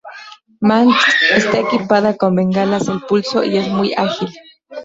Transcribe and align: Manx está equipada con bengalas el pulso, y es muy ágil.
Manx 0.67 0.95
está 1.39 1.57
equipada 1.59 2.17
con 2.17 2.33
bengalas 2.35 2.87
el 2.87 3.01
pulso, 3.01 3.43
y 3.43 3.55
es 3.59 3.67
muy 3.67 3.93
ágil. 3.95 4.29